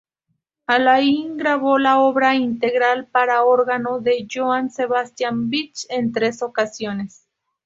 [0.65, 7.27] Alain grabó la obra integral para órgano de Johann Sebastian Bach en tres ocasiones.